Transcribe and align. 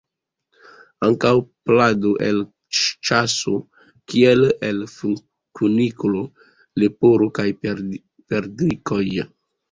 Ankaŭ 1.07 1.31
plado 1.71 2.13
el 2.29 2.39
ĉaso, 3.09 3.53
kiel 4.13 4.41
el 4.69 4.79
kuniklo, 5.59 6.23
leporo 6.85 7.29
kaj 7.41 7.45
perdrikoj. 7.67 9.05